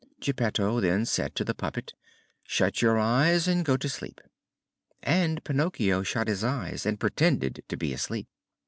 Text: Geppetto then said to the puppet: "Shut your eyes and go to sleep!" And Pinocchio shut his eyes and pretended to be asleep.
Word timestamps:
Geppetto 0.19 0.79
then 0.79 1.05
said 1.05 1.35
to 1.35 1.43
the 1.43 1.53
puppet: 1.53 1.93
"Shut 2.47 2.81
your 2.81 2.97
eyes 2.97 3.47
and 3.47 3.63
go 3.63 3.77
to 3.77 3.87
sleep!" 3.87 4.19
And 5.03 5.43
Pinocchio 5.43 6.01
shut 6.01 6.27
his 6.27 6.43
eyes 6.43 6.87
and 6.87 6.99
pretended 6.99 7.63
to 7.67 7.77
be 7.77 7.93
asleep. 7.93 8.27